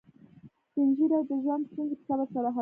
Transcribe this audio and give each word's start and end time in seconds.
سپین 0.67 0.89
ږیری 0.97 1.19
د 1.29 1.31
ژوند 1.43 1.63
ستونزې 1.69 1.95
په 1.99 2.03
صبر 2.07 2.27
سره 2.35 2.47
حلوي 2.55 2.59